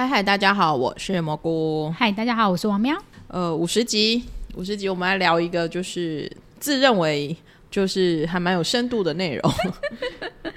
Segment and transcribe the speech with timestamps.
[0.00, 1.92] 嗨嗨，大家好，我是蘑菇。
[1.94, 2.96] 嗨，大家好，我是王喵。
[3.28, 6.26] 呃，五十集，五十集，我们来聊一个就是
[6.58, 7.36] 自认为
[7.70, 9.52] 就是还蛮有深度的内容。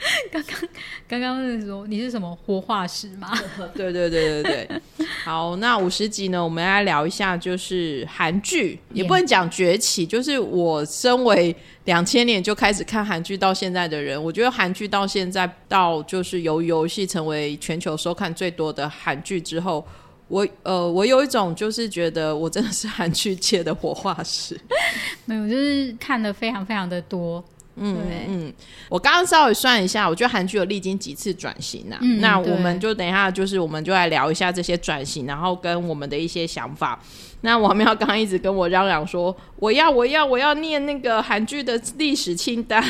[0.31, 0.69] 刚刚
[1.07, 3.31] 刚刚是说你是什么活化石吗？
[3.73, 4.81] 对对对对对。
[5.23, 11.55] 好，那五十集呢，我们来聊一下就是韩剧，也不能讲崛起，就是我身为
[11.85, 19.85] 两千年就开始看韩剧到现在的人，我觉得韩剧到现在到就是由游戏成为全球收看最多的韩剧之后。
[20.29, 24.59] 我呃，我有一种就是觉得我真的是韩剧界的活化石，
[25.25, 27.43] 没有，就是看的非常非常的多。
[27.75, 28.53] 嗯嗯，
[28.89, 31.97] 我刚刚稍微算一下，我觉得韩剧有历经几次转型啊。
[32.19, 36.99] 那我们就等一下，就是我们就来聊一下这些转型，然后跟我们的一些想法。
[37.41, 42.81] 那王喵刚刚一直跟我嚷嚷说，我要我要我要念那个韩剧的历史清单，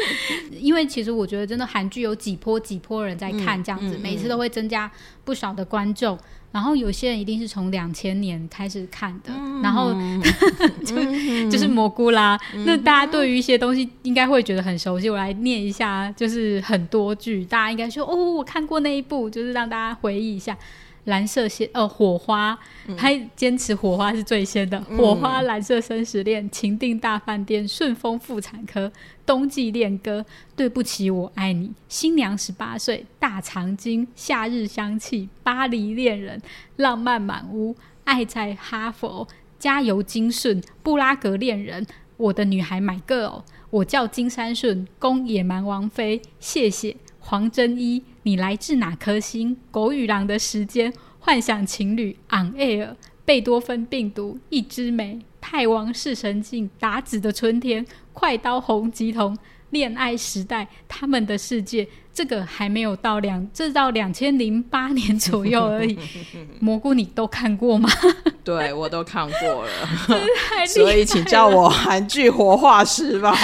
[0.50, 4.90] 因为其实我觉得真的韩剧有几波几波人在看，这样子每次都会增加
[5.24, 6.18] 不少的观众。
[6.52, 9.32] 然后有些人一定是从两千年开始看的，
[9.62, 9.94] 然后
[10.84, 10.96] 就
[11.48, 12.38] 就是蘑菇啦。
[12.66, 20.56] 那大家对于一些东西应该会觉得很熟悉，我来念一下，就是很多句，大家应该说哦，我看过那一部，就是让大家回忆一下。
[21.04, 22.58] 蓝色先呃火花，
[22.96, 24.80] 他坚持火花是最先的。
[24.96, 28.92] 火花、蓝色生死恋、情定大饭店、顺丰妇产科、
[29.24, 36.40] 冬季恋歌、对不起我爱你、新娘十八岁、大长今、夏日香气、巴黎恋人、
[36.76, 39.26] 浪漫满屋、爱在哈佛、
[39.58, 46.96] 加油金顺、布拉格恋人、我的女孩买个哦，我叫金三顺，宫野蛮王妃，谢谢。
[47.22, 49.56] 黄真一，你来自哪颗星？
[49.70, 59.36] 狗与狼的时间，幻想情侣，On Air，贝多芬病毒，一枝梅，泰王式神镜，达子的春天，快刀红吉童，
[59.70, 65.98] 恋爱时代，他们的世界，这个还没有到两，这到两千零八年左右而已。
[66.60, 67.88] 蘑菇，你都看过吗？
[68.44, 73.34] 对我都看过 了，所以请叫我韩剧活化石吧。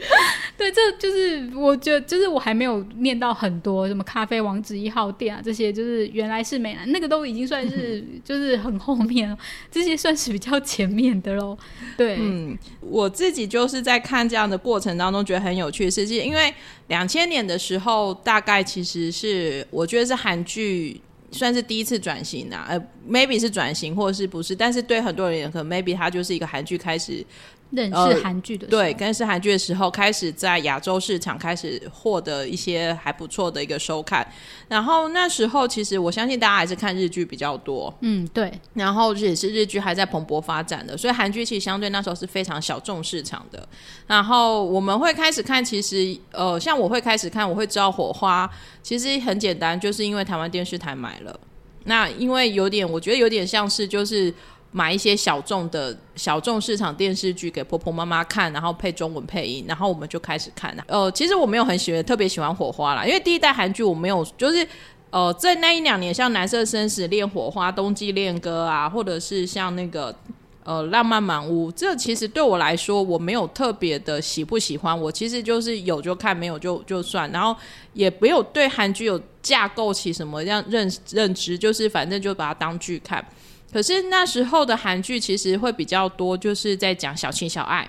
[0.56, 9.38] 对，这就是我觉得，就是我还没有念到很多什么咖啡王子一号店啊，这些就是原来是美男，那个都已经算是 就是很后面了，
[9.70, 11.56] 这些算是比较前面的喽。
[11.96, 16.52] 对，嗯，我自己就是在看这样的过程当中，觉得很有趣的事情，因为
[16.88, 21.00] 两千年的时候，大概其实是我觉得是韩剧
[21.30, 27.24] 算是第一次转型啊，呃，maybe 是转型，或者是不是，但是对很多人可能 maybe 它就是一个韩剧开始。
[27.70, 34.26] 认识韩剧的对，认识韩剧的时候，开始在亚洲市场开始获得一些还不错的一个收看。
[34.68, 37.92] 然后那时候，其实我相信大家还是看日剧比较多。
[38.00, 38.52] 嗯，对。
[38.74, 43.68] 然后也是日剧还在蓬勃发展的，所以韩剧其实相对那时候是非常小众市场的。
[44.06, 48.50] 然后我们会开始看，其实呃，像我会开始看，我会知道火花，
[48.82, 51.38] 其实很简单，就是因为台湾电视台买了。
[51.84, 54.34] 那因为有点，我觉得有点像是就是。
[54.72, 60.84] 买一些小众的小众市场电视剧给婆婆妈妈看，然后配中文配音，然后我们就开始看了。
[60.86, 64.64] 呃，其实我没有很喜欢，特别喜欢火花啦，因为第一代韩剧我没有，就是
[65.10, 70.14] 呃，在那一两年，像《蓝色生死恋》、《火花》、《冬季恋歌》啊，或者是像那个
[70.62, 77.56] 呃《浪漫满屋》，这其实对我来说，我没有特别的喜不喜欢，我其实就是有就看，没有就就算，然后
[77.92, 83.24] 也没有对韩剧有架构起什么样认认知，就是反正就把它当剧看。
[83.72, 87.88] 可是那时候的韩剧其实会比较多，就是在讲小情小爱，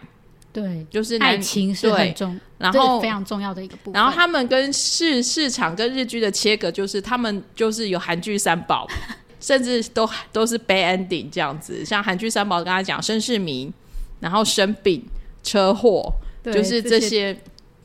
[0.54, 3.94] 对，就是爱情是很重，然后非常重要的一个部分。
[3.94, 8.88] 然后他们跟市市场跟日剧的切割，就是他们就是有韩剧三宝，
[9.40, 11.84] 甚至都都是 bad ending 这样子。
[11.84, 13.72] 像韩剧三宝，刚才讲身世迷，
[14.20, 15.04] 然后生病、
[15.42, 17.38] 车祸，就是这些。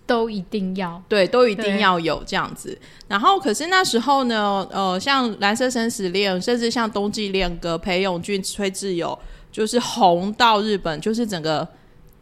[0.06, 2.78] 都一定要对，都一定要有这样子。
[3.08, 9.18] 然后，可是那时候呢，呃，像《蓝色生死恋》，甚至像《冬季恋歌》，裴勇俊、崔智友，
[9.50, 11.66] 就是红到日本，就是整个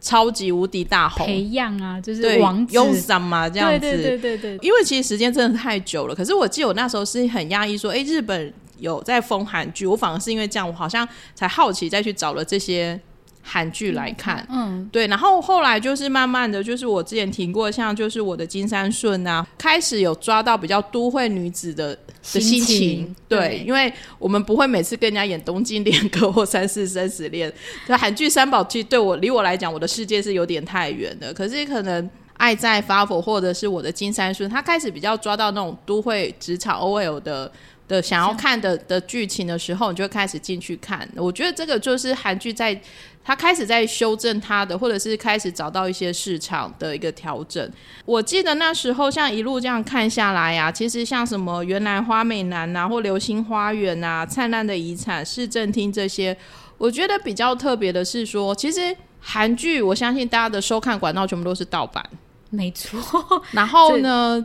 [0.01, 1.27] 超级无敌大红。
[1.27, 3.79] 培养啊，就是王子嘛，这样子。
[3.79, 4.57] 对对对对。
[4.61, 12.99] 因为其实时间真的太久了，可是我记得我那时候是很压抑，说，哎，日本有在封韩剧，我反而是因为这样，我好像才好奇再去找了这些。
[13.47, 21.95] 韩剧来看，嗯，对，然后后来就是慢慢的就是我之前提过，像就是我的金三顺啊，开始有抓到比较都会女子的
[22.33, 27.53] 的心情，对，因为我们不会每次跟人家演东京恋歌或三四生死恋，
[27.87, 37.51] 就韩剧三宝剧对我离我来讲，我的世界是有点太远的，可是可能爱在发火或者是我的金三顺，他开始比较抓到那种都会职场 OL 的。
[37.87, 41.07] 的想要看的的剧情的时候，你就开始进去看。
[41.15, 42.79] 我觉得这个就是韩剧在
[43.23, 47.71] 它开始在修正它的，或者是开始找到一些市场的一个调整。
[48.05, 56.35] 我记得那时候像一路这样看下来呀，其实像什么原来花美男呐，或流星花园呐，灿烂的遗产、市政厅这些，
[56.77, 62.03] 我觉得比较特别的是说，其实韩剧我相信大家的收看管道全部都是盗版，
[62.51, 63.43] 没错。
[63.51, 64.43] 然后 呢，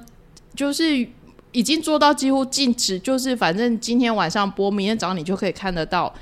[0.55, 1.09] 就是。
[1.53, 6.13] 已经做到几乎禁止，就是反正今天晚上播，明天早上你就可以看得到。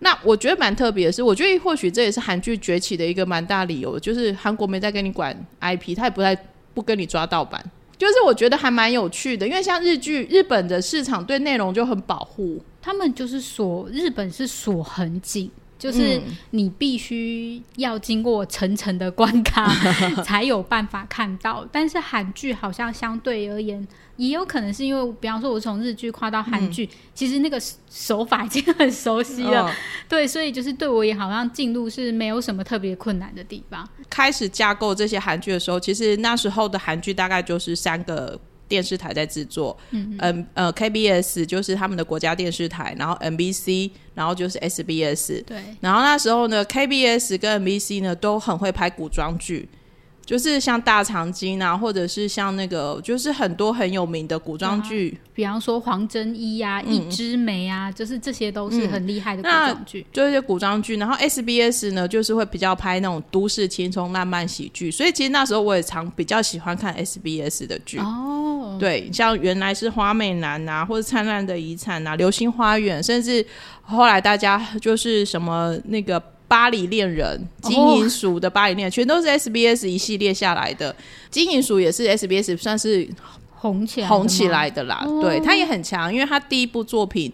[0.00, 6.36] 那我觉得蛮特别的是，我觉得或许这也是韩剧崛起的一个蛮大理由，就是韩国没在跟你管 IP，他也不在
[6.72, 7.62] 不跟你抓盗版。
[7.96, 15.50] 就是我觉得还蛮有趣的，因为像日剧，日本的市场对内容就很保护，他们就是锁日本是锁很紧。
[15.78, 16.20] 就是
[16.50, 19.72] 你必须要经过层层的关卡
[20.24, 23.86] 才有办法看到，但是韩剧好像相对而言，
[24.16, 29.72] 也有可能是因为，比方说我从日剧跨到韩剧，其实那个手法已经很熟悉了，
[30.08, 33.88] 对，所以就是对我也好像进入是没有什么特别困难的地方。
[34.10, 38.38] 开始架构这些韩剧的时候，其实那时候的韩剧大概就是三个。
[38.68, 49.68] 电视台在制作，嗯呃，KBS 就是他们的国家电视台，然后 NBC，然后就是 SBS，对，然后那时候呢，KBS 跟 NBC 呢都很会拍古装剧。
[50.28, 60.06] 就是像大长今啊，或者是像那个，就是很多很有名的古装剧，比方说黄真一啊、一枝梅啊，就是这些都是很厉害的古装剧。
[60.12, 67.96] 就是些古装剧，然后 SBS 呢，就是会比较拍那种都市青春浪漫喜剧，所以其实那时候我也常比较喜欢看 SBS 的剧。
[67.96, 73.42] 哦，对，像原来是花美男啊，或者灿烂的遗产啊，流星花园，甚至
[73.80, 76.22] 后来大家就是什么那个。
[76.48, 80.94] 巴黎恋人、金银鼠的巴黎恋人，全都是 SBS 一系列下来的。
[81.30, 83.06] 金银鼠也是 SBS 算是
[83.54, 85.06] 红起来红起来的啦。
[85.20, 87.30] 对，他也很强，因为他第一部作品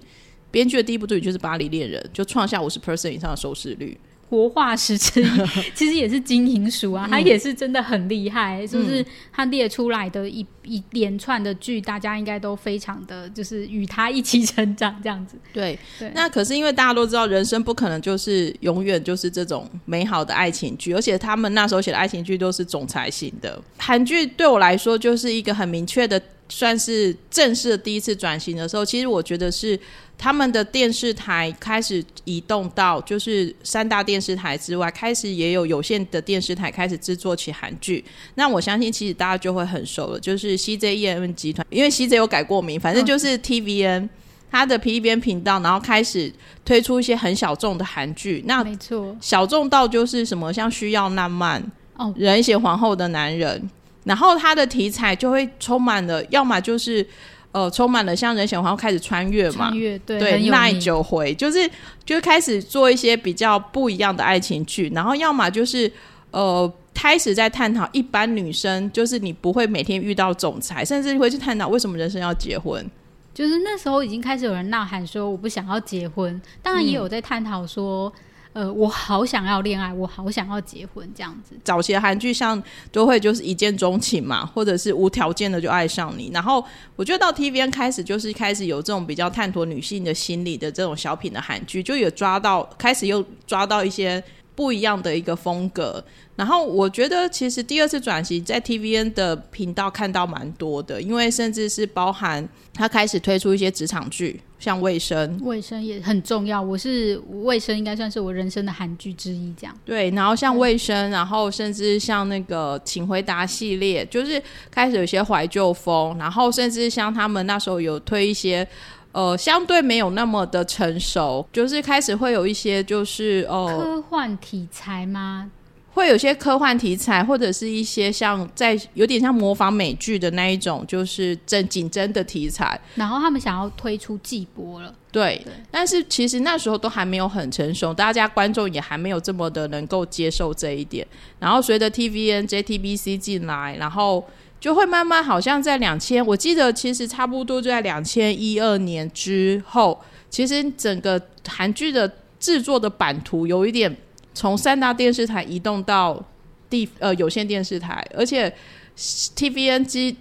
[0.51, 3.97] 编剧的第一部作品就是《巴黎恋人》，就创下五十 percent 以上的收视率。
[4.35, 5.27] 活化石之一，
[5.75, 15.37] 其实也是金银鼠啊，它也是真的很厉害，就是它列出来的一一连串的剧，大家应该都非常的就是与它一起成长这样子。
[15.53, 23.61] 对对，那可是因为大家都知道，人生不可能就是永远就是这种美好的爱情剧，而且他们那时候写的爱情剧都是总裁型的。
[23.79, 29.79] 韩剧对我来说就是一个很明确的，算是正式的第一次转型的时候，其实我觉得是。
[30.17, 38.03] 他们的电视台开始移动到，就是三大电视台之外，开始也有有线的电视台开始制作起韩剧。
[38.37, 44.09] 那我相信，其实大家就会很熟了，就是 CJEM 集团，因为 CJ 有改过名，反正就是 TVN
[44.49, 46.33] 它的 p b 频道，然后开始
[46.65, 48.41] 推出一些很小众的韩剧。
[48.47, 51.61] 那没错，小众到就是什么像需要浪漫
[51.97, 53.69] 哦，人血皇后的男人，
[54.05, 57.07] 然后它的题材就会充满了，要么就是。
[57.55, 59.71] 呃，充满了像人显皇开始穿越嘛，
[60.05, 61.71] 对，耐久回就是
[62.05, 65.89] 就开始做一些比较不一样的爱情剧，然后要么就是
[66.33, 72.85] 呃开始在探讨一般女生，就是你不会每天遇到总裁，甚至会去探讨为什么人生要结婚，
[73.33, 78.13] 就是那时候已经开始有人呐喊说我不想要结婚，当然也有在探讨说。
[78.55, 81.57] 呃，我好想要恋爱，我好想要结婚，这样子。
[81.65, 82.61] 早期的韩剧像
[82.93, 86.31] 都会就是一见钟情嘛，或者是无条件的就爱上你。
[86.33, 86.65] 然后
[86.95, 94.23] 我觉得到 TVN 开始就是开始有这种比较探索女性的心理的这种小品的韩剧，就有抓到开始又抓到一些
[94.55, 96.03] 不一样的一个风格。
[96.37, 104.41] 然后我觉得其实第二次转型在 TVN 的频道看到蛮多的，因为甚至是包含他开始推出一些职场剧。
[104.57, 106.63] 像卫生，卫生也很重要。
[106.63, 109.53] 我是卫生，应该算是我人生的韩剧之一。
[109.61, 116.17] 这样对，然后像卫生，然后甚至像那个《请回答》系列，就是开始有些怀旧风。
[116.19, 118.67] 然后甚至像他们那时候有推一些，
[119.13, 125.51] 呃，相对没有那么的成熟，就是开始会有一些，就是呃，科幻题材吗？
[125.95, 132.79] 会有些科幻题材，或者是一些像在有点像模仿美剧的那一种，就是真紧真的题材。
[132.97, 135.41] 然后他们想要推出季播了，对。
[135.71, 141.07] 但是其实那时候都还没有很成熟，大家观众也还没有这么的能够接受这一点。
[141.39, 144.27] 然后随着 TVN、JTBC 进来，然后
[144.59, 153.97] 就会慢慢好像在两千，我记得其实差不多就在两千一二年之后，其实整个韩剧的制作的版图有一点。
[154.35, 156.23] 从三大电视台移动到
[156.69, 158.53] 地呃有线电视台，而且
[158.97, 160.17] TVN 机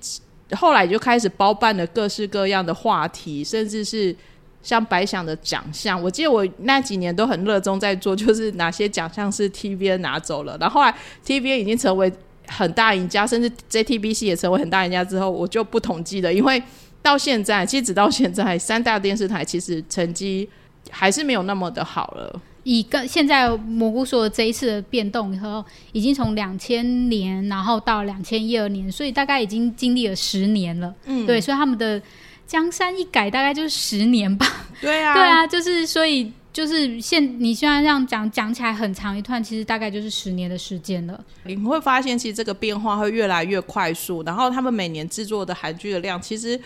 [0.52, 4.16] 后来就开始包办了各式各样的话题，甚至是
[4.62, 6.02] 像白想的奖项。
[6.02, 10.56] 我记得我那几年都很热衷在做，就是哪些奖项是 TVN 拿走了。
[10.60, 12.12] 然后后来 TVN 已经成为
[12.48, 16.62] 很大赢家，甚至 JTBC 也成为很大赢家之后，我就不统计了，因为
[17.02, 20.48] 到现在，其实直到现在，三大电视台其实成绩
[20.90, 22.42] 还是没有那么的好了。
[22.64, 30.94] 以跟现在蘑菇说的这一次的变动以后，已经从两千年，然后到两千一二年，所以大概已经经历了十年了。
[31.06, 32.02] 嗯，对，所以他们的
[32.48, 34.48] 江山一改，大概就是十年吧。
[34.80, 41.20] 对啊，对啊，就是所以就是现你虽然这样讲讲起来很长一段，其实大概就是十年的时间了。
[41.44, 46.60] 你会发现，其实这个变化会越来越快速，然后他们每年制作的韩剧的量，其实。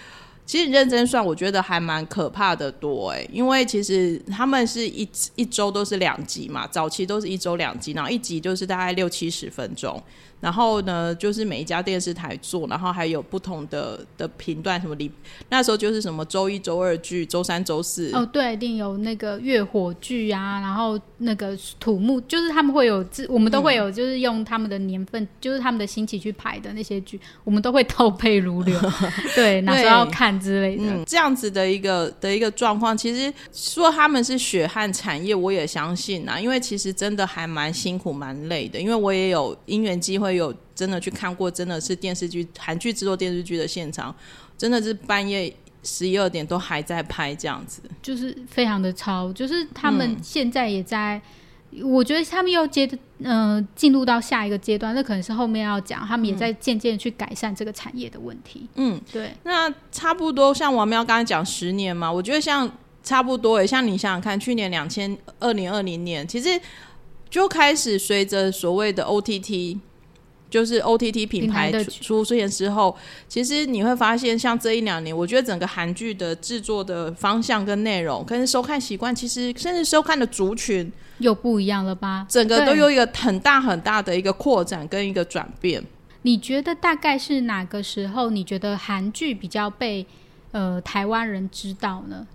[0.48, 10.02] 其实认真算，我觉得还蛮可怕的多哎，因为其实他们是一一周都是两集嘛，早期都是一周两集，然后一集就是大概六七十分钟。
[10.40, 15.12] 然后呢，就是每一家电视台做，然后还有不同的的频段，什么礼
[15.50, 18.12] 那时候就是什么周一周二剧，周三周四。
[18.14, 28.80] 哦，对，一定有那个月火剧啊，然后那个土木，就是他们会有，我们都会有，就是用他们的年份，就是他们的星期去排的那些剧，我们都会倒背如流，
[29.34, 40.27] 对，哪时候要看之类的，这样子的一个的一个状况，其实说他们是血汗产业，我也相信啊，因为其实真的还蛮辛苦蛮累的，因为我也有因缘机会。
[40.28, 44.14] 会有真的去看过，真的是电视剧韩剧制作电视剧的现场，
[44.58, 45.54] 真的是半夜
[45.84, 49.32] 十一二点都还在拍这样子，就是非常的超。
[49.32, 51.22] 就是他们现在也在，
[51.82, 58.68] 我觉得他们要接嗯进入到下一个阶段，那可能是后面要讲，他们也在渐渐去改善这个产业的问题。
[58.76, 59.32] 嗯，对。
[59.44, 62.70] 那差不多像王喵刚才讲十年嘛，我觉得像
[63.02, 66.60] 差不多诶，像你想想看，去年两千二零二零年，其实
[67.30, 69.80] 就开始随着所谓的 OTT。
[70.50, 72.96] 就是 O T T 品牌出出现之后，
[73.28, 82.26] 其实你会发现，像这一两年，我觉得整个韩剧的制作的方向跟内容，跟收看习惯，其实甚至收看的族群又不一样了吧？
[82.30, 85.84] 整个都有一个很大很大的一个扩展跟一个转变。
[86.24, 88.30] 你觉得大概是哪个时候？
[88.30, 90.06] 你觉得韩剧比较被
[90.52, 92.26] 呃台湾人知道呢？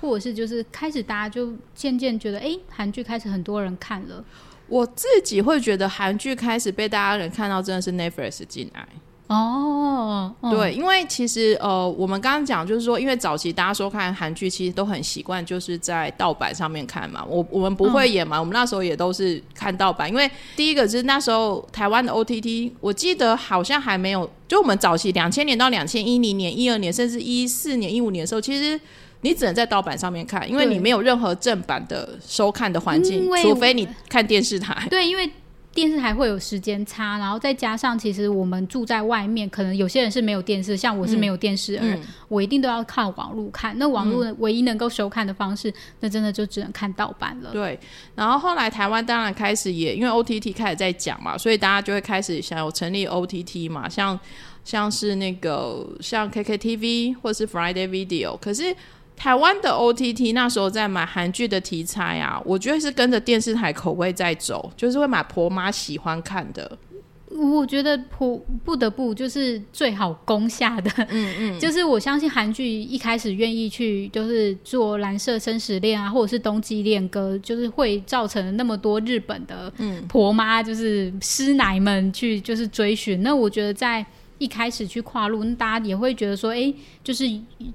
[0.00, 4.22] 或者是就是开始大家就渐渐觉得，哎，韩剧开始很多人看了。
[4.68, 8.86] 我自己会觉得韩剧开始被大家人看到，真的是 Netflix 进来
[9.28, 10.34] 哦。
[10.50, 17.24] 对，因为其实呃，我们刚刚讲就是说，因为早期大家说看韩剧，其实都很习惯就是在盗版上面看嘛。
[17.28, 20.08] 我我们不会演嘛，我们那时候也都是看盗版。
[20.08, 28.80] 因为第一个是那时候台湾的 OTT，我记得好像还没有，就我们早期两千年到两千一零年、一二年，甚至一四年、一五年的时候，其实。
[29.26, 34.86] 你只能在盗版上面看，因为你没有任何正版的收看的环境，除非你看电视台。
[34.88, 35.28] 对，因为
[35.74, 43.76] 电视台会有时间差，然后再加上其实我们住在外面，可能有些人是没有电视，像我是没有电视，而我一定都要靠网络看。
[43.76, 47.50] 那网络唯一能够收看的方式，那真的就只能看盗版了。
[47.50, 47.76] 对，
[48.14, 54.18] 然后后来台湾当然开始也因为 OTT 开始在讲嘛，所以大家就会开始想有成立 OTT 嘛，像
[54.64, 58.74] 像是那个像 KKTV 或是 Friday Video，可是。
[59.16, 66.78] 台湾的 OTT 那时候在买韩剧的题材啊，我觉得是跟着电视台口味在走，就是会买婆妈喜欢看的。
[67.28, 79.72] 我觉得婆不得不就是最好攻下的，嗯嗯， 就是我相信韩剧一开始愿意去就是做蓝色生死恋啊，或者是冬季恋歌，就是会造成那么多日本的
[80.08, 83.22] 婆妈就是师奶们去就是追寻。
[83.22, 84.04] 那我觉得在。
[84.38, 87.24] 一开始去跨路，那大家也会觉得说，哎，就是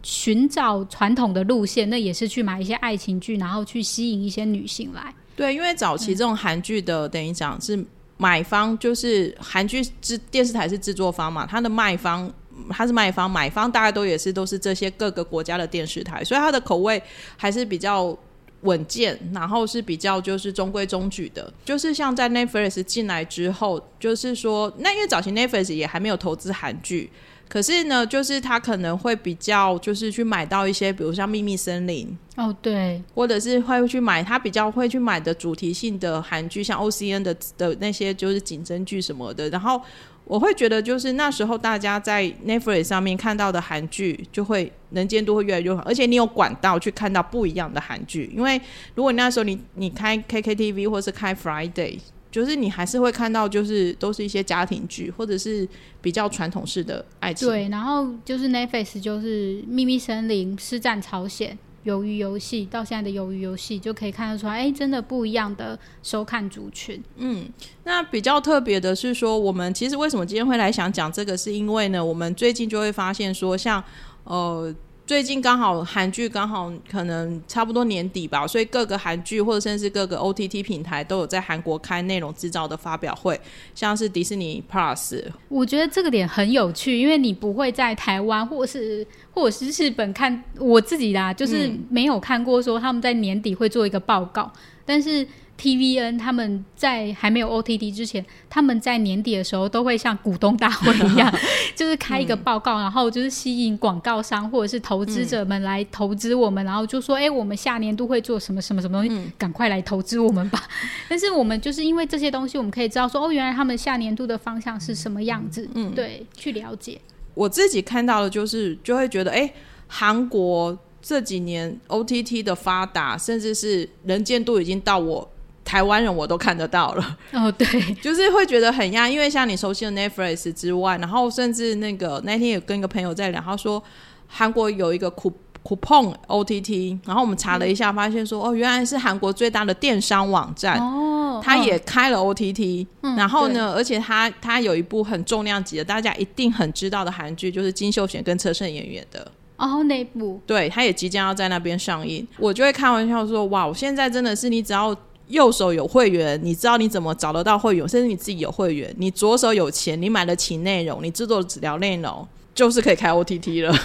[0.03, 5.13] 寻找传统的路线，那也是去买一些爱情剧，然后去吸引一些女性来。
[5.35, 7.85] 对，因为早期这种韩剧的，等于讲是
[8.17, 12.31] 买方，就是韩剧制电视台是制作方嘛，它的卖方，
[12.69, 17.01] 它是卖方，买方大概都也是都是这些各个国家的电视台，所以它的口味
[17.37, 18.17] 还是比较。
[18.61, 27.09] 稳健，然后是比较就是中规中矩的，就是像在 Netflix 进来之后，就是说，那因为早期 Netflix 也还没有投资韩剧，
[27.49, 39.81] 可是呢，就是他可能会比较就是去买到一些，比如像秘密森林哦，对，或者是会去买他比较会去买的主题性的韩剧，像 OCN 的的那些就是紧侦剧什么的，然后。
[40.31, 48.31] 我会觉得，就是那时候大家在 Netflix 上面看到的韩剧，就会能见度会越来越好，而且你有管道去看到不一样的韩剧。
[48.33, 48.61] 因为
[48.95, 51.99] 如果那时候你你开 KKTV 或是开 Friday，
[52.31, 55.67] 就是你还是会看到，就是都是一些家庭剧，或者是
[56.01, 57.45] 比较传统式的爱情。
[57.49, 61.57] 对，然后就是 Netflix 就是秘密森林、师战朝鲜。
[61.85, 67.01] 鱿鱼游戏到现在的鱿鱼游戏就可以看得出来，哎，真的不一样的收看族群。
[67.17, 67.47] 嗯，
[67.83, 73.83] 那比较特别的是说，我们其实为什么今天会来想讲这个，是因为呢，我们最近就会发现说，像
[74.23, 74.73] 呃。
[75.11, 83.37] 最近刚好韩剧刚好可能差不多年底吧，所以各个韩剧或者甚至各个 OTT 平台都有在韩国开内容制造的发表会，
[83.75, 85.21] 像是迪士尼 Plus。
[85.49, 94.49] 我觉得这个点很有趣，因为你不会在台湾或是或者是日本看我自己啦，就是没有看过说他们在年底会做一个报告，
[94.85, 95.27] 但是。
[95.61, 101.31] TVN 他们在还没有 OTT 之前，他们在年底的时候都会像股东大会一样，
[101.75, 110.63] 就是开一个报告，然后就是吸引广告商或者是投资者们来投资我们，然后就说：“哎，我们下年度会做什么什么什么东西，赶快来投资我们吧。
[111.07, 116.99] ”但是我们就是因为这些东西，我们可以知道说：“哦，原来他们下年度的方向是什么样子。”嗯，对，去了解。
[117.35, 119.53] 我自己看到的就是，就会觉得，哎，
[119.87, 125.29] 韩国这几年 OTT 的发达，甚至是人见度已经到我。
[125.71, 127.17] 台湾人我都看得到了。
[127.31, 127.65] 哦，对，
[128.03, 133.81] 就是会觉得很压，因为像你熟悉的 Netflix 之外，然后甚至那个那天也跟一个朋友在聊，他说
[134.27, 135.31] 韩国有一个 Coup
[135.63, 140.77] Coupon OTT，然后我们查了一下，发现说哦，原来是韩国最大的电商网站。
[140.77, 142.85] 哦，他也开了 OTT，
[143.15, 149.25] 然后呢，而且他他有一部很重量级的，大家一定很知道的韩剧，就是金秀贤跟车胜演员的。
[149.55, 150.41] 哦，那部。
[150.45, 154.93] 对，他也即将要在那边上映，我就会开玩笑说哇，我现在真的是你只要。
[155.31, 158.93] 右手有会员，你知道你怎么找得到会员，甚至你自己有会员。
[158.97, 163.75] 你左手有钱，你买得起内容，你制作治疗内容，就是可以开 OTT 了。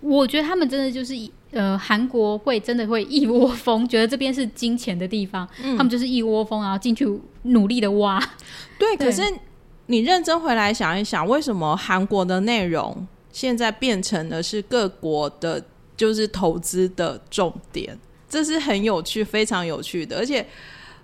[0.00, 1.14] 我觉得他们真的就是
[1.50, 7.06] 呃，韩国会真的会一窝蜂，觉得这边是金钱的地方，他们就是一窝蜂，然后进去
[7.42, 8.18] 努力的挖。
[8.78, 9.22] 对，可是
[9.86, 15.62] 你认真回来想一想，为什么韩国的内容现在变成了是各国的，
[15.96, 17.98] 就是投资的重点？
[18.28, 20.18] 这是很有趣，非常有趣的。
[20.18, 20.46] 而且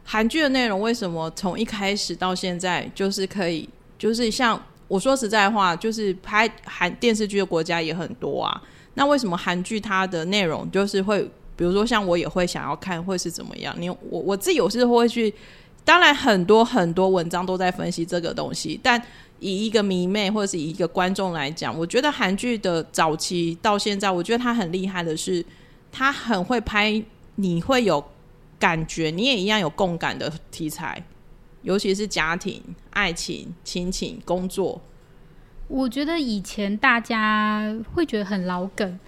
[0.04, 3.66] 韩剧的内容为什么从一开始到现在就是可以，
[3.98, 8.62] 就是像我说实在话，就是拍韩电视剧的国家也很多啊。
[8.92, 11.22] 那为什么韩剧它的内容就是会，
[11.56, 13.74] 比如说像我也会想要看，会是怎么样？
[13.78, 15.32] 你我我自己有时候会去，
[15.84, 19.02] 当然很多很多文章都在分析这个东西，但
[19.40, 25.42] 以一个迷妹或者是以一个观众来讲，我觉得韩剧的早期到现在，我觉得它很厉害的是，
[25.90, 27.02] 它很会拍。
[27.36, 28.04] 你会有
[28.58, 31.04] 感觉，你也一样有共感的题材，
[31.62, 34.80] 尤其是家庭、爱情、亲情、工作。
[35.68, 38.98] 我觉得以前大家会觉得很老梗，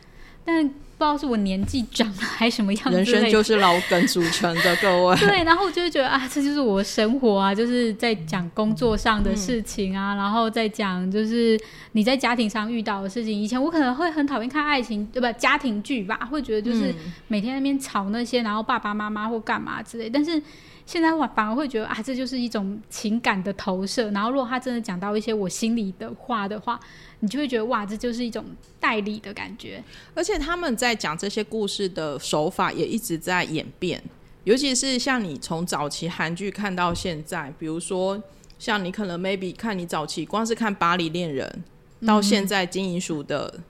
[0.45, 0.75] 但。
[0.99, 5.17] 不知道是我年纪长了还是什么样，人生就是老梗组成的，各位。
[5.21, 11.61] 对，然后我就会觉得啊，这就是我的生活啊，就是在讲工作上的事情啊，然后再讲就是
[11.93, 13.39] 你在家庭上遇到的事情。
[13.39, 15.31] 以前我可能会很讨厌看爱情，对吧？
[15.33, 16.95] 家庭剧吧，会觉得就是
[17.29, 20.09] 每天那边吵那些，然后爸爸妈妈或干嘛之类。
[20.09, 20.43] 但是
[20.87, 24.11] 现在我反而会觉得啊，这就是一种情感的投射。
[24.13, 26.81] 然后如果他真的讲到一些我心里的话的话。
[27.21, 28.45] 你就会觉得哇，这就是一种
[28.79, 29.83] 代理的感觉。
[30.15, 34.03] 而且他们在讲这些故事的手法也一直在演变，
[34.45, 38.23] 尤其是像你从早期韩剧看到现在，比如说
[38.59, 41.65] 像你可能 maybe 看你早期光是看《巴黎恋人》，
[42.07, 43.61] 到现在金银鼠的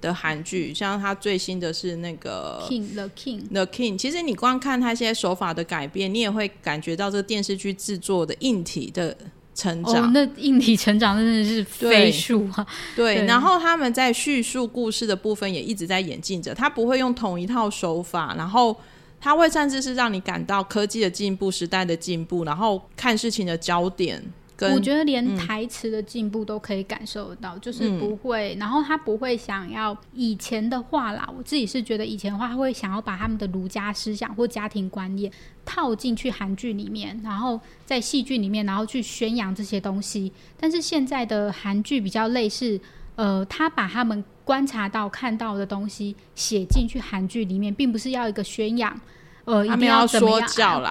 [0.00, 9.16] 的韩剧，像他最新的是那个 King the King the King，其实你光看他现在手法的改变，你也会感觉到这个电视剧制作的硬体的。
[9.54, 12.66] 成长，那硬体成长真的是飞速啊！
[12.96, 18.76] 对，然后他们在叙述故事的部分也一直在演进着，他不会用同一套手法，然后
[19.20, 24.22] 他会甚至是让你感到科技的进步、时代的进步，然后看事情的焦点。
[24.60, 31.28] 我觉得连台词的进步都可以感受得到，就是不会，然后他不会想要以前的话啦。
[31.36, 35.30] 我自己是觉得以前的话，他会想要把他们的儒家思想或家庭观念
[35.64, 40.32] 套进去韩剧里面，然后在戏剧里面，然后去宣扬这些东西。
[40.56, 42.80] 但是现在的韩剧比较类似，
[43.16, 49.00] 呃，他把他们观察到、看到的东西写进去韩剧里面，并不是要一个宣扬，
[49.46, 50.48] 呃，一定要怎么样？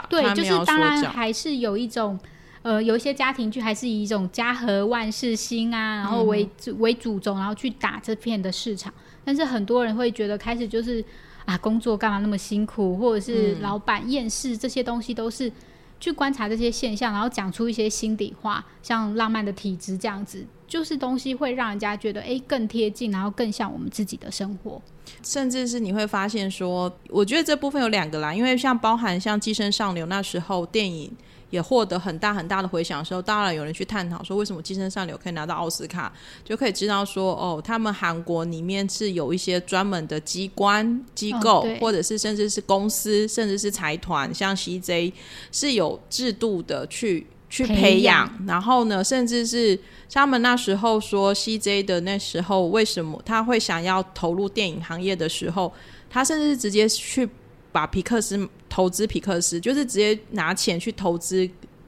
[0.09, 2.19] 对，就是当然还是有一种。
[2.63, 8.91] 呃，有一些家庭剧还是以一种家和万事兴啊，然后为主为主轴，然后去打这片的市场。
[9.25, 11.03] 但是很多人会觉得，开始就是
[11.43, 15.51] 啊，工作干嘛那么辛苦，或者是老板厌世，这些东西都是
[15.99, 24.81] 去观察这些现象，然后讲出一些心底话，像浪漫的体质这样子，就是东西会让人家觉得哎更贴近，然后更像我们自己的生活。
[25.21, 31.11] 甚至是你会发现说，我觉得这部分有两个啦，因为像包含像《寄生上流》那时候电影。
[31.53, 36.11] 也获得很大很大的回响的时候，当然有人去探讨说，为什么《寄生上流》可以拿到奥斯卡，
[36.43, 45.13] 就可以知道说，哦，他们韩国里面是有一些专门的机关机构，或者是甚至是公司，甚至是财团，像 CJ
[45.51, 49.79] 是有制度的去去培培养，然后呢，甚至是
[50.11, 55.71] 他们那时候说 CJ 的那时候，为什么他会想要投入电影行业的时候，
[56.09, 57.29] 他甚至是直接去
[57.73, 61.45] 把皮克斯投资皮克斯，就是直接拿钱去投资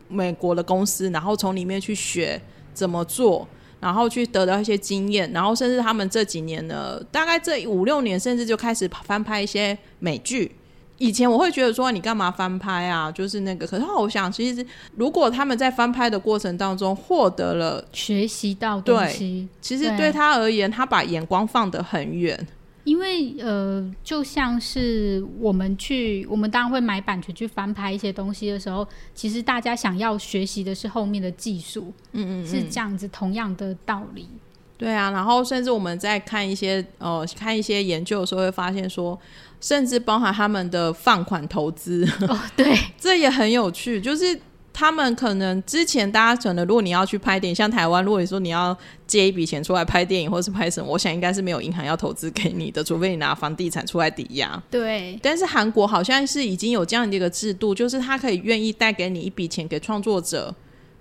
[0.09, 2.41] 美国的公司，然后从里面去学
[2.73, 3.47] 怎么做。
[3.81, 10.51] 然后去得到一些经验，然后甚至他们这几年呢，大概这五六年，甚至就开始翻拍一些美剧。
[10.97, 13.11] 以前我会觉得说你干嘛翻拍啊？
[13.11, 22.47] 就是那个，可是我想，其实如果他们在翻拍的过程当中获得了，学习到东西，其实对对他而言，他把眼光放得很远。
[22.85, 34.29] 因为呃，就像是我们去，我们当然会买版权去翻拍一些东西的时候，其实大家想要学习的是后面的技术，嗯嗯，是这样子同样的道理。
[34.77, 35.11] 对啊。
[35.11, 39.19] 然后甚至我们在看一些呃看一些研究的时候，会发现说，
[39.59, 44.39] 甚至包含他们的放款投资，哦，对， 这也很有趣，就是。
[44.77, 54.61] 他们可能之前大家可能，如果你要去拍电影，像台湾，如果你说你要借一笔钱出来拍电影或是拍什么，我想应该是没有银行要投资给你的，除非你拿房地产出来抵押。
[54.69, 60.53] 对，但是韩国好像是已经有这样的一个制度，就是他可以愿意带给你一笔钱给创作者，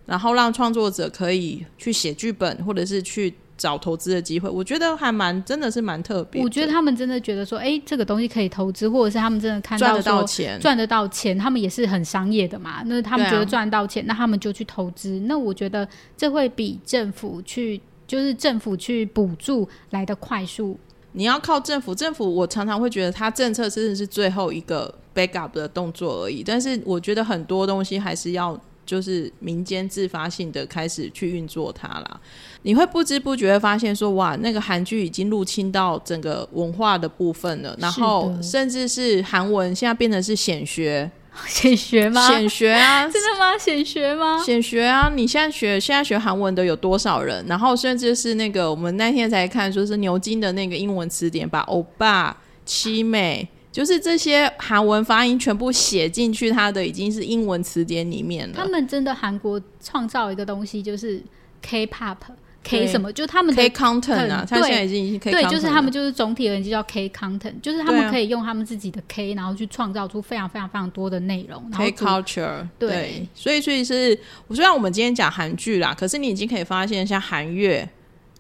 [0.06, 4.48] 然后让创作者可以去写剧本，或者是去找投资的机会。
[4.48, 6.42] 我觉得还蛮真的是蛮特别。
[6.42, 12.82] 我觉得他们真的觉得说，哎，这个东西可以投资，或者是他们真的看赚得到钱，赚得到钱，他们也是很商业的嘛。
[12.86, 15.20] 那他们觉得赚到钱，那他们就去投资。
[15.26, 20.78] 那我觉得这会比政府去，就是政府去补助来的快速。
[21.12, 26.42] 你要靠政府，政府我常常会觉得它政策真的是最后一个 backup 的动作而已。
[26.42, 32.20] 但是我觉得很多东西还是要就是民间自发性的开始去运作它啦。
[32.62, 41.10] 你会不知不觉地发现说，哇，那个韩剧已经入侵到整个文化的部分了，然后甚至是韩文现在变成是显学，
[41.46, 42.26] 显学吗？
[42.28, 43.58] 显学啊， 真的吗？
[43.58, 44.42] 显学吗？
[44.42, 45.12] 显学啊！
[45.14, 47.44] 你现在学现在学韩文的有多少人？
[47.46, 58.54] 然后甚至是那个我们那天才看，说是牛津的那个英文词典，把欧巴、七美，就是这些韩文发音全部写进去，它的已经是英文词典里面了。
[58.56, 61.20] 他们真的韩国创造一个东西，就是
[61.60, 62.18] K-pop。
[62.62, 63.12] K 什么？
[63.12, 74.16] 就他们的 K content 啊，很他现在已经已经 K 对，content 就是他们就是总体而言就叫 K content，就是他们可以用他们自己的 K，然后去创造出非常非常非常多的内容，K culture 对所以所以是
[74.50, 77.86] 虽然我们今天讲韩剧啦，可是你已经可以发现，像韩乐，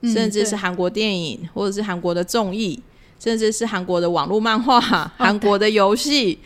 [0.00, 2.80] 嗯甚至是韩国电影，或者是韩国的综艺，
[3.24, 6.38] 甚至是韩国的网络漫画、哦韩国的游戏，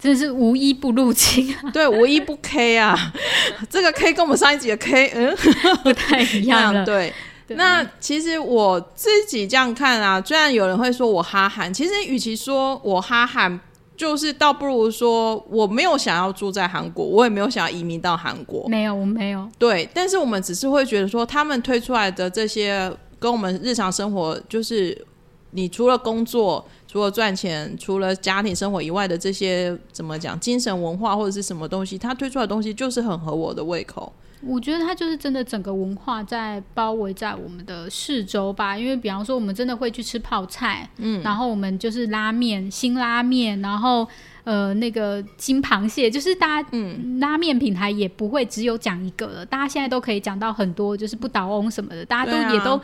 [0.00, 3.12] 真的是无一不入侵，对，无一不 K 啊。
[3.68, 5.36] 这个 K 跟我们上一集的 K，嗯，
[5.84, 6.84] 不太一样了。
[6.86, 7.12] 对。
[7.46, 13.58] 对那其实我自己这样看啊，虽然有人会说我哈韩，其实与其说我哈韩，
[13.96, 18.68] 就是倒不如说我没有想要住在韩国，我也没有想要移民到韩国。
[18.68, 19.48] 没有，我没有。
[19.58, 25.06] 对，但是我们只是会觉得说，他们推出来的这些跟我们日常生活，就是
[25.50, 34.12] 你除了工作、除了赚钱、除了家庭生活以外的这些怎么讲，精神文化或者是什么东西，他推出来的东西就是很合我的胃口。
[34.40, 44.06] 我觉得它就是真的整个文化在包围在我们的四周吧，因为比方说我们真的会去吃泡菜，嗯，然后我们就是拉面、新拉面，然后
[44.44, 52.80] 呃那个金螃蟹，就是大家嗯拉面品牌也不会只有讲一个了，大家现在都可以讲到很多，就是不倒翁什么的，大家都也都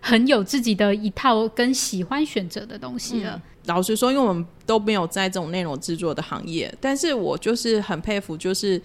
[0.00, 3.40] 很有自己的一套跟喜欢选择的东西了。
[3.66, 8.80] 老实说，因为我们都没有在这种内容制作的行业，但是我就是很佩服，就是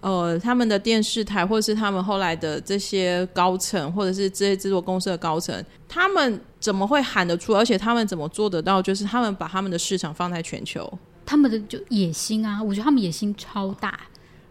[0.00, 10.98] 呃他们的电视台或者是他们后来的这些高层，或者是这些制作公司的高层，他们怎么会喊得出，而且他们怎么做得到，就是他们把他们的市场放在全球。
[11.24, 13.98] 他们的就野心啊，我觉得他们野心超大，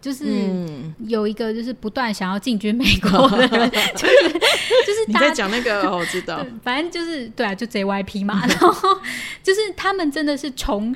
[0.04, 9.00] 就是嗯，有一个就是不断想要进军美国的人， 就是就是你在大家讲那个，哦我知道，，反正就是对啊，就 JYP 嘛， 然后
[9.42, 10.94] 就是他们真的是从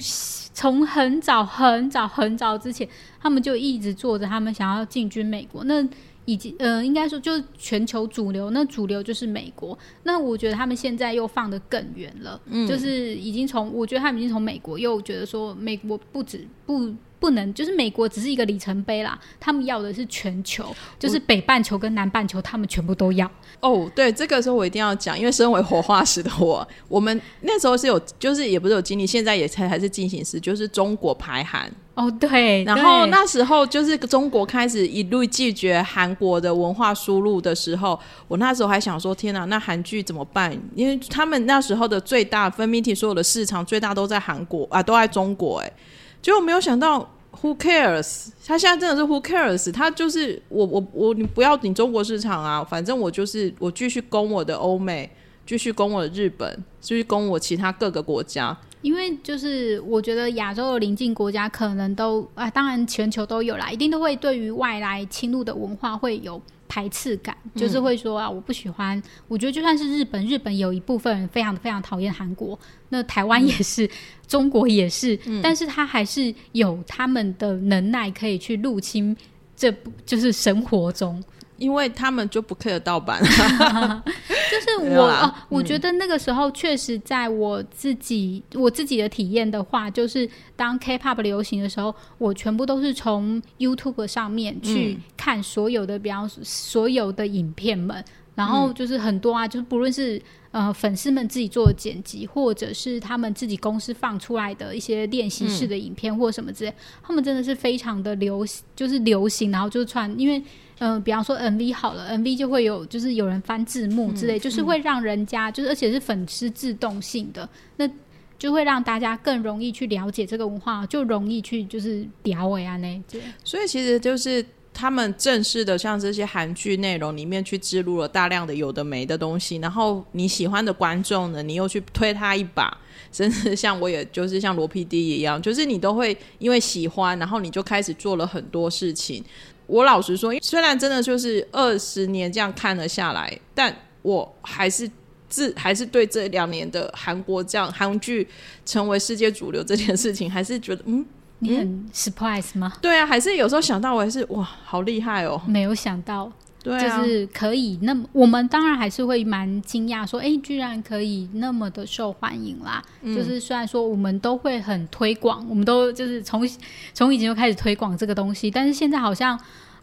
[0.53, 2.85] 从很早很早很早之前，
[3.21, 5.87] 他们就一直做着他们想要进军美国，那。
[6.29, 9.79] 以及呃，应该说就是全球主流，那主流就是美国。
[10.03, 23.29] 那我觉得他们现在又放得更远了，嗯就是已经从我觉得他们已经从美国又觉得说美国不止不不能，就是美国只是一个里程碑啦，他们要的是全球，就是北半球跟南半球他们全部都要。
[23.59, 40.55] 哦，对，这个时候我一定要讲，因为身为活化石的我，我们那时候是有，就是也不是有经历，现在也才还是进行时，就是中国排韩，哦，对，然后那时候就是中国开始一路拒绝韩国的文化输入的时候，我那时候还想说，天哪，那韩剧怎么办？
[40.75, 45.73] 因为他们那时候的最大分泌体所有的市场最大都在韩国啊，都在中国、哎，
[46.21, 47.09] 结果没有想到
[47.41, 48.29] Who cares？
[48.45, 49.71] 他现在真的是 Who cares？
[49.71, 55.09] 他就是我我我，你不要你中国市场啊，反正我就是我继续攻我的欧美，
[55.45, 58.57] 继续攻我的日本，继续攻我其他各个国家。
[58.81, 69.01] 因为就是我觉得亚洲的邻近国家可能都啊，当然全球都有啦，一定都会对于外来侵入的文化会有排斥感，就是会说啊，我不喜欢。
[69.27, 72.57] 我觉得就算是日本，日本有一部分人非常非常讨厌韩国，
[72.89, 73.89] 那台湾也是，
[74.27, 79.15] 中国也是，但是他还是有他们的能耐可以去入侵，
[79.55, 81.23] 这不就是生活中。
[81.57, 98.03] 因为他们就不 care 盗版， 就是我哦，我觉得那个时候确实在我自己我自己的体验的话，就是当 K-pop 流行的时候，我全部都是从 YouTube 上面去看所有的，比方所有的影片们，
[98.35, 110.43] 然后就是很多啊，就是不论是呃粉丝们自己做的剪辑，或者是他们自己公司放出来的一些练习室的影片或什么之类，他们真的是非常的流行，就是流行，然后就穿，因为。
[110.79, 117.89] 嗯，比方说 MV 好了，MV 就会有，就是有人翻字幕之类，就是会让人家，就是而且是粉丝自动性的，那
[118.37, 123.01] 就会让大家更容易去了解这个文化，就容易去就是聊哎啊那。
[123.43, 132.71] 所以其实就是他们正式的像这些韩剧内容里面去植入了大量的有的没的东西，然后你喜欢的观众呢，你又去推他一把，
[133.11, 139.23] 甚至像我也就是像罗 PD 一样，就是你都会因为喜欢，然后你就开始做了很多事情。
[139.67, 144.89] 我老实说，虽然真的就是二十年这样看了下来，但我还是
[145.29, 148.27] 自还是对这两年的韩国这样韩剧
[148.65, 151.05] 成为世界主流这件事情， 还是觉得嗯，
[151.39, 152.73] 你很 surprise 吗？
[152.81, 155.41] 对啊，还是有时候想到我还是哇，好厉害哦！
[155.45, 156.31] 没有想到。
[156.67, 162.83] 就是可以，那么我们当然还是会蛮惊讶，说，哎，居然可以那么的受欢迎啦！
[163.03, 166.47] 就是虽然说我们都会很推广，我们都就是从
[166.93, 169.39] 从以前就开始推广这个东西，但是现在好像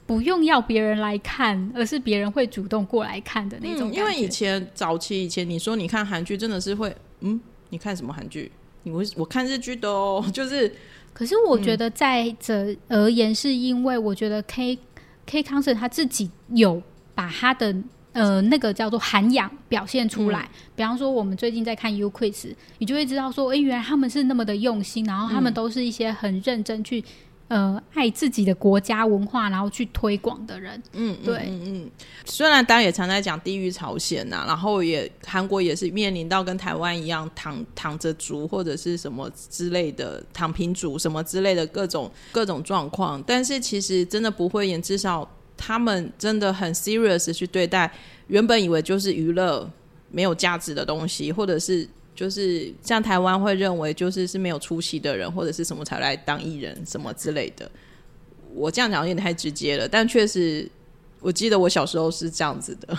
[0.06, 3.92] 不用要别人来看，而是别人会主动过来看的那种。
[3.92, 8.50] 因为以前早期以前，你说你看韩剧，真的是会，嗯，你看什么韩剧？
[8.82, 10.70] 你我我看日剧的哦， 就是。
[11.14, 14.76] 可是我觉得在这而言，是因为我觉得 K。
[15.26, 16.82] K 康森他自己有
[17.14, 17.74] 把他的
[18.12, 27.02] 呃那个叫做涵养表现出来，比方说我们最近在看 U Quiz，你就会知道说，哎，原来他们是那么的用心，然后他们都是一些很认真去
[27.48, 30.82] 呃爱自己的国家文化，然后去推广的人。
[30.92, 31.90] 嗯，对，嗯嗯。
[32.24, 45.28] 虽然大家也常在讲地域朝鲜呐，然后也韩国也是面临到跟台湾一样躺躺着族或者是什么之类的躺平族什么之类的各种各种状况，但是其实真的不会演，至少。
[45.56, 47.88] 他们真的很 serious 去对待
[48.26, 49.70] 原本以为就是娱乐
[50.10, 57.70] 没有价值的东西，或者是就是像台湾会认为就是是没有出息的人，或者是什么才来当艺人什么之类的。
[58.54, 60.70] 我这样讲有点太直接了，但确实，
[61.20, 62.96] 我记得我小时候是这样子的。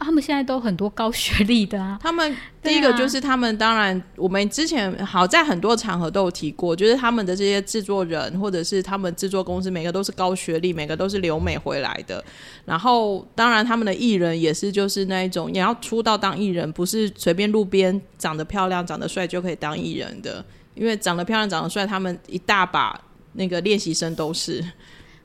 [0.00, 1.98] 他们现在都很多高学历的啊。
[2.02, 12.24] 他们第一个就是他们，当然我们之前好在很多场合都有提过，就是他们的这些制作人或者是他们制作公司，每个都是高学历，每个都是留美回来的。
[12.64, 22.98] 然后当然他们的艺人也是就是那一种，你要出道当艺人，不是随便路边长得漂亮、长得帅就可以当艺人的，因为长得漂亮、长得帅，他们一大把
[23.34, 24.64] 那个练习生都是。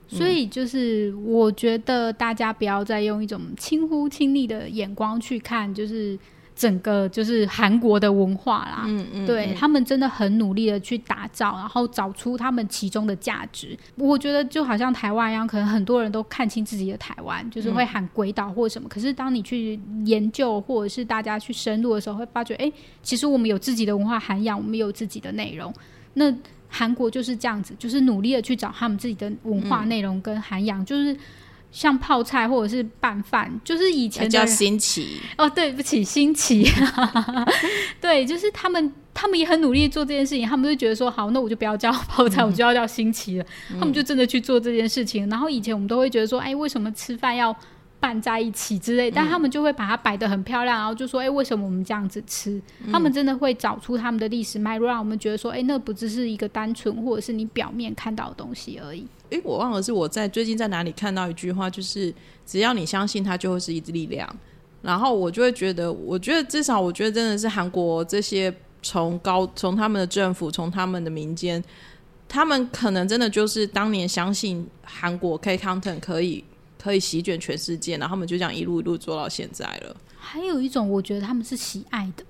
[0.08, 6.18] 所以就是，我觉得大家不要再用一种轻忽轻昵的眼光去看，就是
[6.56, 8.84] 整个就是韩国的文化啦。
[8.86, 13.78] 嗯嗯，对他们真的很努力的去打造，然后找出他们其中的价值。
[13.96, 18.88] 我觉得就好像台湾一样，可能很多人都看清自己的台湾，就是会喊鬼岛或什么。
[18.88, 25.74] 可是当你去研究，或者是大家去深入的时候，会发觉，哎，其实我们有自己的文化涵养，我们有自己的内容。
[26.14, 26.34] 那
[26.78, 31.16] 韩国就是这样子，就是努力的去找他们自己的文化内容跟涵养，就是
[31.72, 36.66] 像泡菜或者是拌饭，就是以前叫新奇哦，对不起，新奇，
[38.02, 43.46] 对，就是他们，他们也很努力做这件事情，他们就觉得说，好，那我就不要叫泡菜，我就要叫新奇了，
[43.80, 45.30] 他们就真的去做这件事情。
[45.30, 47.56] 然后以前我们都会觉得说，哎，为什么吃饭要？
[48.06, 62.14] 拌在一起之类，但他们就会把它摆得很漂亮，然后就说：“哎，为什么我们这样子吃？”他们真的会找出他们的历史脉络，让我们觉得说：“哎，那不只是一个单纯或者是你表面看到的东西而已。”哎，我忘了是我在最近在哪里看到一句话，就是
[62.46, 64.30] 只要你相信它，就会是一支力量。
[64.84, 71.64] 然后我就会觉得，我觉得至少我觉得真的是韩国这些从高从他们的政府，从他们的民间，
[72.28, 76.44] 他们可能真的就是当年相信韩国 K content 可以。
[76.86, 79.96] 可以席卷全世界，然后他们就这样一路一路做到现在了。
[80.16, 82.24] 还有一种，我觉得他们是喜爱的，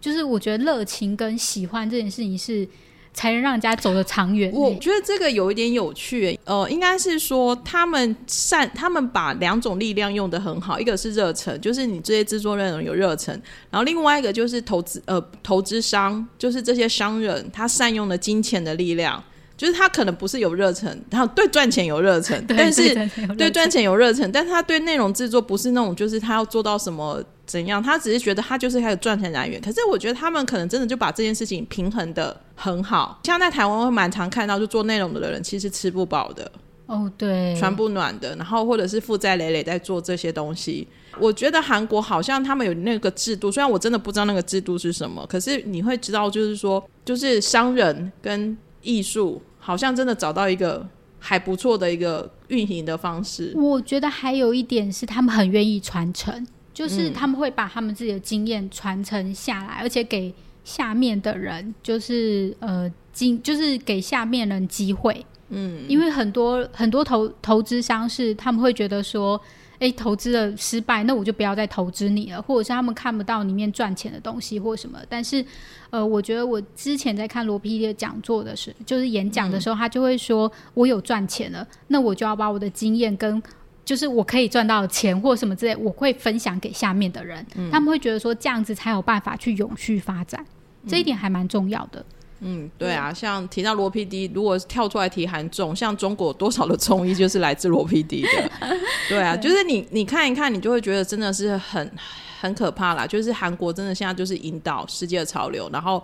[0.00, 2.66] 就是我觉得热情跟喜欢这件事情是
[3.12, 4.50] 才能让人家走得长远。
[4.54, 13.38] 我觉得这个有一点有趣，呃，应该是说他们善，他们把两种力量用的很好，一个是热忱，就是你这些制作人有热忱，
[13.70, 19.22] 然后另外一个就是投资，呃，投资商，就是这些商人他善用了金钱的力量。
[19.56, 22.94] 就是他可能不是有热忱，他对赚钱有热忱， 但是
[23.38, 29.60] 对赚钱有热忱，但是他对内容制作不是那种，就是他要做到什么怎样，他只是觉得他就是他的赚钱来源。
[29.60, 36.50] 可是我觉得他们可能真的就把这件事情平衡的很好，像在台湾会蛮常看到，就做内容的人其实吃不饱的
[36.86, 40.86] 哦，对，穿不暖的，然后或者是负债累累在做这些东西。
[41.20, 48.58] 我觉得韩国好像他们有那个制度，虽然我真的不知道那个制度是什么，可是你会知道，就是说，就是商人跟。
[48.84, 50.86] 艺术好像真的找到一个
[51.18, 53.52] 还不错的一个运营的方式。
[53.56, 65.26] 我觉得还有一点是，他们很愿意传承，就是他们会把他们自己的经验传承下来，而且给下面的人，就是呃，经就是给下面人机会。
[65.48, 69.40] 嗯，因为很多很多投投资商是他们会觉得说。
[69.84, 74.98] 哎，投资的失败，那我就不要再投资你了，或者是他们看不到里面赚钱的东西或什么。
[75.10, 75.44] 但是，
[75.90, 83.42] 呃，我觉得我之前在看罗 PD 的讲座的时，就是演讲的时候，他就会说，我有赚钱了，那我就要把我的经验跟，
[83.84, 90.42] 就是我可以赚到钱或什么之类，我会分享给下面的人，他们会觉得说这样子才有办法去永续发展，
[90.88, 92.02] 这一点还蛮重要的。
[92.40, 98.50] 嗯，对啊，像提到罗 PD，如果跳出来提韩综，像中国多少的综艺就是来自罗 PD 的，
[99.08, 101.90] 对啊，就是你你看一看，你就会觉得真的是很
[102.40, 103.06] 很可怕啦。
[103.06, 106.02] 就是韩国真的现在就是引导世界的潮流，然后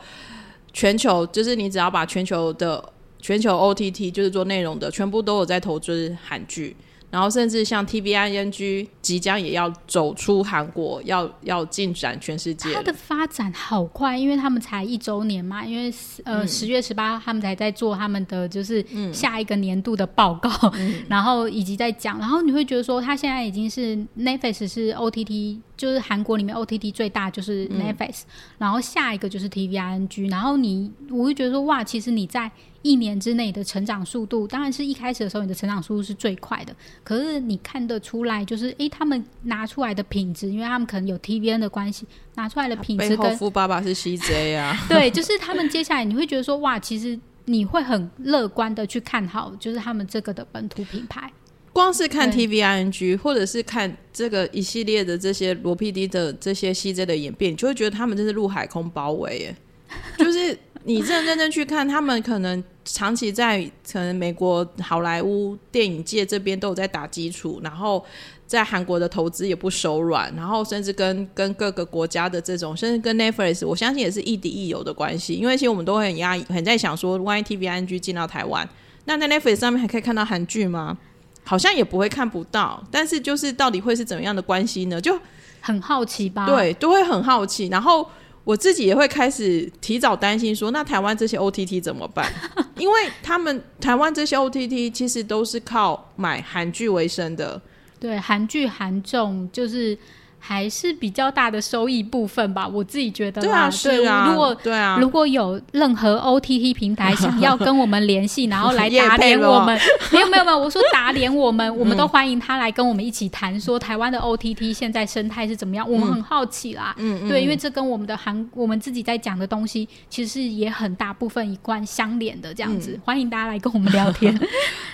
[0.72, 2.82] 全球就是你只要把全球的
[3.20, 6.74] 全球 OTT 就是做内容的，全部都有在投资韩剧。
[7.10, 12.72] 然后甚至像 T V I N G 即将也要走出韩国，要要进展全世界。
[12.72, 15.92] 它的发展好快，因为他们才一周年嘛，因为
[16.22, 20.48] 呃十月十八他们才在做他们的就是下一个年度的报告，
[21.10, 28.20] 然后以及在讲，然后你会觉得说，他现在已经是 Netflix 是 O T T，就是韩国里面 O T T 最大就是 Netflix，
[28.58, 32.48] 然后下一个就是 T V I N G，然后你我会觉得说哇，其实你在。
[32.82, 36.74] 一年之内的成长速度，当然是一开始的时候你的成长速度是最快的。
[37.04, 51.32] 可是你看得出来，就是诶，他们拿出来的品质，因为他们可能有 TVN 的关系，拿出来的品质跟富爸爸是 CJ 啊， 对，就是他们接下来你会觉得说，哇，其实你会很乐观的去看好，就是他们这个的本土品牌。
[51.72, 59.56] 光是看 TVING，或者是看这个一系列的这些罗 PD 的这些 CJ 的演变，你就会觉得他们真是陆海空包围，耶，
[60.18, 60.58] 就是。
[60.82, 68.02] 你认认真去看，他们可能长期在可能美国好莱坞电影界这边都有在打基础，然后
[68.50, 75.34] 在韩国的投资也不手软，然后甚至跟跟各个国家的这种，甚至跟 Netflix，我相信也是亦敌亦友的关系。
[75.34, 78.68] 因为其实我们都很压抑，很在想说万一 TVNG 进到台湾，
[79.04, 80.98] 那在 Netflix 上面还可以看到韩剧吗？
[81.44, 85.00] 好像也不会看不到，但是就是到底会是怎么样的关系呢？
[85.00, 85.16] 就
[85.60, 86.44] 很好奇吧？
[86.46, 88.04] 对，都会很好奇，然后。
[88.42, 92.26] 我自己也会开始提早担心，说那台湾这些 OTT 怎么办？
[92.78, 97.60] 因为他们台湾这些 OTT 其实都是靠买韩剧为生的，
[98.00, 99.96] 对，韩剧韩综就是。
[100.42, 103.42] 还是比较大的收益部分吧，我自己觉得。
[103.42, 104.26] 对啊，是啊。
[104.30, 109.78] 如果对啊，如果有任何 OTT 平台想要跟我们联系，然后来 打脸我们，
[110.10, 116.94] 没有没有没有，我说打脸我们， 我们都欢迎他来跟我们一起谈，说台湾的 OTT 现在生态是怎么样，我们很好奇啦。
[116.98, 117.28] 嗯嗯。
[117.28, 124.36] 对，因为这跟我们的韩，我们自己在讲的东西，其实也很大部分一贯相连的这样子，欢迎大家来跟我们聊天。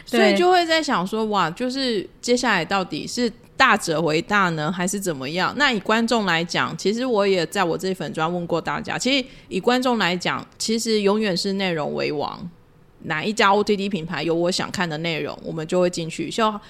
[0.04, 3.32] 所以就会在想说，哇，就是接下来到底是。
[3.56, 5.54] 大者为大呢，还是怎么样？
[5.56, 8.98] 那以观众来讲，其实我也在我这粉专问过大家。
[8.98, 12.48] 其实以观众来讲，其实永远是内容为王。
[13.02, 16.30] 哪一家 OTT 品牌有我想看的内容，我们就会进去。
[16.30, 16.60] 像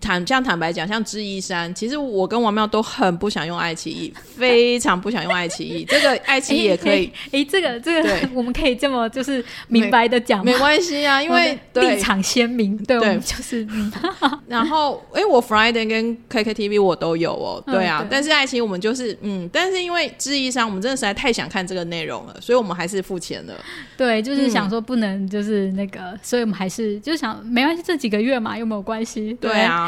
[0.00, 5.84] 坦这样坦白讲，像知一山，其实我跟王妙都很不想用爱奇艺，非常不想用爱奇艺。
[5.84, 13.66] 这个爱奇艺也可以，哎，这个这个， 我们可以这么就是明白的讲，没关系啊， 因为立场鲜明，对，就是。
[14.46, 23.54] 然后，哎，我 Friday 跟 KKTV 我都有哦，对啊，但是爱奇艺我们就是嗯，但是因为知一山，我们真的实在太想看这个内容了，所以我们还是付钱了。
[23.96, 29.36] 对，就是想说不能就是那个，所以我们还是就想没关系，这几个月嘛又没有关系。
[29.40, 29.87] 对啊。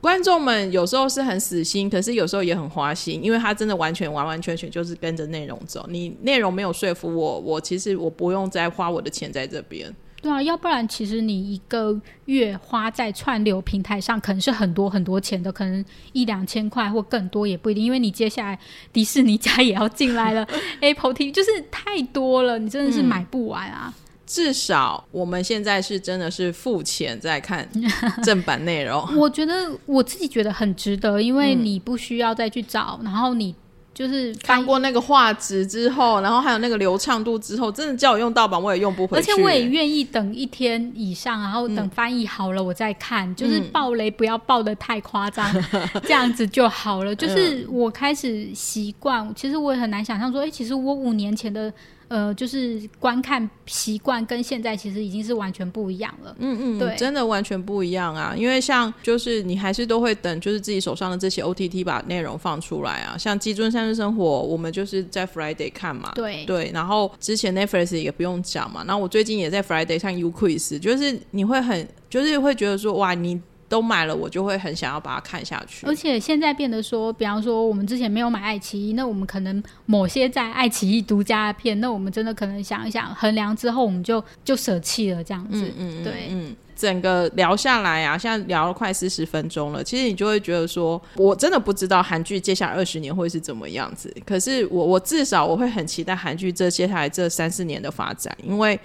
[0.00, 5.86] 观众们有时候是很死心，可是有时候也很花心，因为他真的完全完完全全就是跟着内容走。
[5.88, 9.94] 你内容没有说服我，我其实我不用再花我的钱在这边。
[10.22, 18.58] 对啊，要不然其实你一个月花在串流平台上，可能是很多很多钱的，可能一两千块或更多也不一定，因为你接下来
[18.90, 20.48] 迪士尼家也要进来了，
[20.80, 23.92] Apple TV 就是太多了，你真的是买不完啊。
[24.26, 27.68] 至少我们现在是真的是付钱在看
[28.24, 29.16] 正版内容。
[29.16, 33.54] 我觉得我自己觉得很值得，因为你不需要再去找，然后你。
[33.94, 39.30] 就是看过那个画质之后，然后还有那个流畅度之后，真的叫我用盗版我也用不回去。
[39.30, 43.32] 而且我也愿意等一天以上，然后等翻译好了我再看。
[43.36, 45.48] 就是爆雷不要爆的太夸张，
[46.02, 47.14] 这样子就好了。
[47.14, 51.72] 就是我开始习惯，其实我也很难想象说，哎，其实我五年前的。
[52.14, 56.32] 呃，就是观看习惯跟现在其实已经是完全不一样了。
[56.38, 58.32] 嗯嗯，对，真的完全不一样啊！
[58.36, 63.18] 因为像就是你还是都会等，就是自己手上的这些 OTT 把内容放出来啊。
[63.18, 66.12] 像《基尊三日生活》，我们就是在 Friday 看嘛。
[66.14, 68.84] 对对，然后之前 Netflix 也不用讲嘛。
[68.86, 73.40] 然后我最近也在 Friday 上 U Quiz，就是你会很，就是会觉得说，哇，你。
[73.74, 75.84] 都买了，我就会很想要把它看下去。
[75.84, 85.66] 而且现在变得说，比方说我们之前没有买爱奇艺，那我们可能某些在爱奇艺独家的片，那我们真的可能想一想，衡量之后，我们就就舍弃了这样子。
[85.76, 94.14] 嗯嗯，对，嗯，整个聊下来啊，现在聊了快四十分钟了，其实你就会觉得说，我真的不知道韩剧接下来二十年会是怎么样子。
[94.24, 98.78] 可是我我至少我会很期待韩剧这接下来这三四年的发展，因为。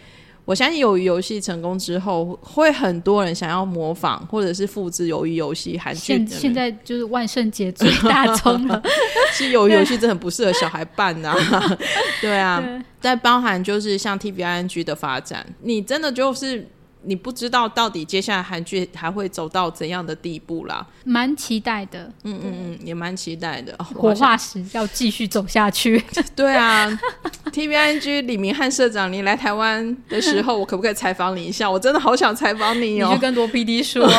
[0.50, 6.00] 我相信，鱿鱼游戏成功之后，会很多人想要模仿或者是复制鱿鱼游戏韩剧。
[6.00, 8.82] 现现在就是万圣节最大宗了。
[9.38, 11.36] 其实鱿鱼游戏真的很不适合小孩办呐。
[12.20, 12.64] 对啊，
[13.00, 16.68] 在包含就是像 T B I N G 的发展，你真的就是。
[17.04, 20.86] 你不知道到底接下来韩剧还会走到怎样的地步啦？
[21.06, 23.74] 蛮期待的，嗯嗯嗯，也蛮期待的。
[23.96, 26.04] 活化石要继续走下去。
[26.36, 26.88] 对啊
[27.54, 31.72] ，T V I N G 李明翰社长，你来台湾的时候，我可不可以采访你一下？
[31.72, 33.08] 我真的好想采访你哦。
[33.10, 34.06] 你去跟罗 P D 说。
[34.06, 34.14] 对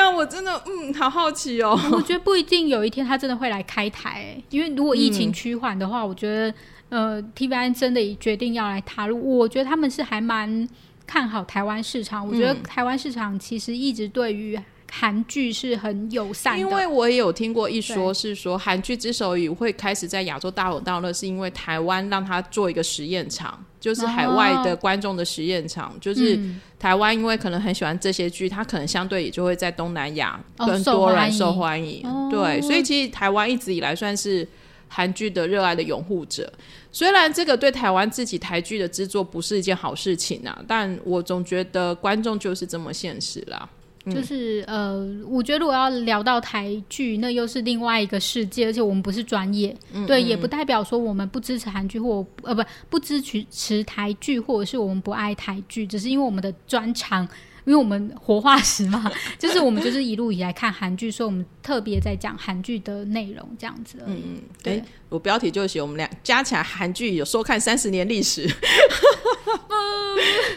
[0.00, 1.78] 啊，我真的嗯，好好奇哦。
[1.90, 6.54] 我觉得不一定有一天他真的会来开台，因为如果疫情趋缓的话，我觉得。
[6.94, 10.68] 呃，T V N 真的决定要来踏入，我觉得他们是还蛮
[11.04, 12.24] 看好台湾市场。
[12.24, 14.56] 我觉得台湾市场其实一直对于
[14.88, 16.60] 韩剧是很友善的。
[16.60, 25.92] 因为我也有听过一说，是说韩剧之所以会开始在亚洲大火大热，是因为台湾让它做一个实验场，就是海外的观众的实验场。
[26.00, 26.38] 就是
[26.78, 32.06] 台湾因为可能很喜欢这些剧，它可能相对也就会在东南亚更多人受欢迎。
[32.30, 34.46] 对，所以其实台湾一直以来算是。
[34.94, 36.52] 韩剧的热爱的拥护者，
[36.92, 43.68] 虽然这个对台湾自己台剧的制作不是一件好事情啊，但我总觉得观众就是这么现实啦。
[44.08, 49.74] 就是呃，我觉得如果要聊到台剧，那又是另外一个世界，而且我们不是专业，
[50.06, 57.26] 对，也不代表说我们不支持韩剧或呃不不支持持台剧，或者是我们不爱台剧，只是因为我们的专长。
[57.64, 63.98] 因为我们活化石嘛， 就是我们就是一路以来看韩剧，所以我们特别在讲韩剧的内容这样子。
[64.06, 64.82] 嗯嗯，对，
[65.14, 68.50] 我标题就写我们俩加起来韩剧有收看三十年历史。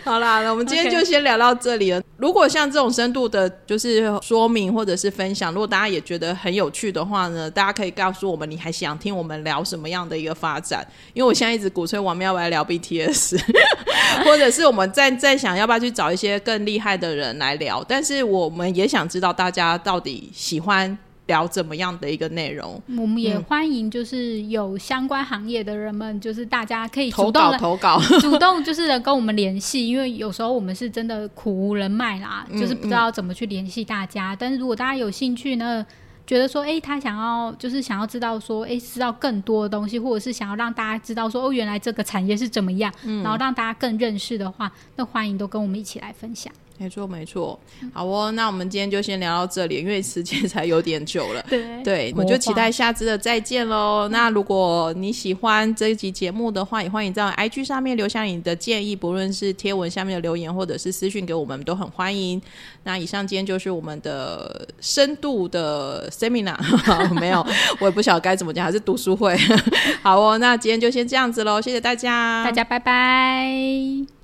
[0.03, 2.01] 好啦，那我们今天就先聊到这里了。
[2.17, 10.83] 如果像这种深度的，就是说明或者是分享，如果大家也觉得很有趣的话呢，大家可以告诉我们，你还想听我们聊什么样的一个发展？
[11.13, 13.39] 因为我现在一直鼓吹我们要不要聊 BTS，
[14.25, 20.97] 或者是我们在在想要不要去找一些更厉害的人来聊，但是我们也想知道大家到底喜欢。
[21.27, 22.81] 聊怎么样的一个内容？
[22.97, 29.87] 我们也欢迎，就是有相关行业的人们，就是大家可以投稿投稿，主动就是跟我们联系。
[29.87, 34.35] 因为有时候我们是真的苦无人脉啦， 就是不知道怎么去联系大家。
[34.35, 35.85] 但是如果大家有兴趣呢，
[36.25, 42.91] 觉得说，哎，他想要就是想要知道说，哎，知道更多的东西，或者是想要让大家知道说，哦，原来这个产业是怎么样，
[43.23, 46.51] 然后让大家更认识的话，那欢迎都跟我们一起来分享。
[46.77, 47.59] 没错，没错。
[47.91, 51.43] 好哦，那我们今天就先聊到这里，因为时间才有点久了。
[51.49, 54.07] 对，对，我们就期待下次的再见喽。
[54.09, 62.41] 那如果你喜欢这一集节目的话，也欢迎在 IG 上面留下你的建议，不论是贴文下面的留言，或者是私讯给我们，都很欢迎。
[62.83, 66.57] 那以上今天就是我们的深度的 seminar，
[67.19, 67.45] 没有，
[67.79, 69.35] 我也不晓得该怎么讲，还是读书会。
[70.03, 74.16] 好哦，那今天就先这样子喽，谢谢大家，大家拜拜。